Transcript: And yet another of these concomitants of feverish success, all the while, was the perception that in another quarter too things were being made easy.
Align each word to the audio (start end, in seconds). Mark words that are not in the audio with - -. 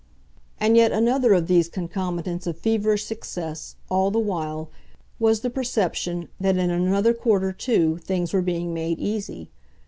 And 0.59 0.75
yet 0.75 0.91
another 0.91 1.31
of 1.33 1.45
these 1.45 1.69
concomitants 1.69 2.47
of 2.47 2.57
feverish 2.57 3.03
success, 3.05 3.75
all 3.87 4.09
the 4.09 4.17
while, 4.17 4.71
was 5.19 5.41
the 5.41 5.49
perception 5.51 6.27
that 6.39 6.57
in 6.57 6.71
another 6.71 7.13
quarter 7.13 7.51
too 7.51 7.97
things 7.99 8.33
were 8.33 8.41
being 8.41 8.73
made 8.73 8.97
easy. 8.97 9.51